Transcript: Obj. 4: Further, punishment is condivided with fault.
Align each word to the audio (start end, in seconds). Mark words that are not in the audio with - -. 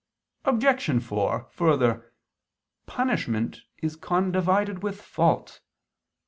Obj. 0.45 0.99
4: 1.03 1.45
Further, 1.51 2.11
punishment 2.87 3.61
is 3.83 3.95
condivided 3.95 4.79
with 4.81 4.99
fault. 4.99 5.61